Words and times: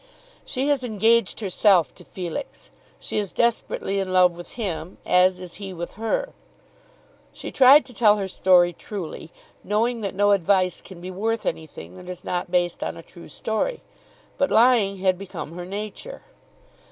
"She 0.43 0.69
has 0.69 0.83
engaged 0.83 1.41
herself 1.41 1.93
to 1.93 2.03
Felix. 2.03 2.71
She 2.99 3.19
is 3.19 3.31
desperately 3.31 3.99
in 3.99 4.11
love 4.11 4.31
with 4.35 4.53
him, 4.53 4.97
as 5.05 5.39
is 5.39 5.53
he 5.61 5.73
with 5.73 5.93
her." 5.93 6.33
She 7.31 7.51
tried 7.51 7.85
to 7.85 7.93
tell 7.93 8.17
her 8.17 8.27
story 8.27 8.73
truly, 8.73 9.31
knowing 9.63 10.01
that 10.01 10.15
no 10.15 10.31
advice 10.31 10.81
can 10.81 11.01
be 11.01 11.11
worth 11.11 11.45
anything 11.45 11.97
that 11.97 12.09
is 12.09 12.23
not 12.23 12.49
based 12.49 12.81
on 12.83 12.97
a 12.97 13.03
true 13.03 13.29
story; 13.29 13.81
but 14.39 14.49
lying 14.49 14.97
had 14.97 15.19
become 15.19 15.51
her 15.51 15.65
nature. 15.65 16.23